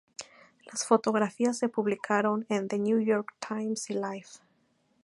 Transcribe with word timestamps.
Las 0.65 0.83
fotografías 0.87 1.59
se 1.59 1.69
publicaron 1.69 2.47
en 2.49 2.67
"The 2.67 2.79
New 2.79 3.01
York 3.05 3.33
Times" 3.47 3.87
y 3.91 3.93
"Life". 3.93 4.39